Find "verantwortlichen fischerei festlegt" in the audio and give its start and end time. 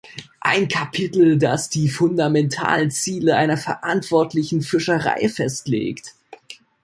3.55-6.15